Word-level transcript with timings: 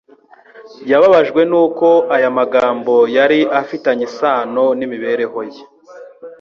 Yababajwe 0.91 1.41
nuko 1.51 1.87
aya 2.15 2.29
magambo 2.39 2.95
yari 3.17 3.39
afitanye 3.61 4.03
isano 4.09 4.63
n’imibereho 4.77 5.39
ye. 5.51 5.61